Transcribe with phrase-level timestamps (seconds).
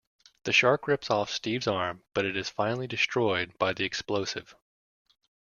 [0.45, 4.55] The shark rips off Steven's arm but it is finally destroyed by the explosive.